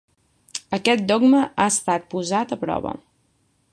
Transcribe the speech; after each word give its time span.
Aquest 0.77 1.03
dogma 1.11 1.41
ha 1.49 1.67
estat 1.73 2.09
posat 2.15 2.57
a 2.57 2.59
prova. 2.65 2.95